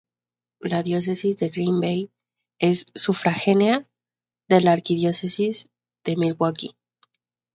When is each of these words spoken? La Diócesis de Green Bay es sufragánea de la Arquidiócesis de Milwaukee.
La 0.61 0.81
Diócesis 0.81 1.37
de 1.37 1.49
Green 1.51 1.79
Bay 1.79 2.09
es 2.57 2.87
sufragánea 2.95 3.85
de 4.49 4.59
la 4.61 4.71
Arquidiócesis 4.71 5.69
de 6.05 6.15
Milwaukee. 6.15 6.75